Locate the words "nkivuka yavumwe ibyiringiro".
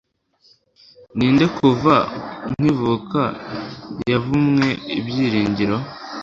2.51-5.77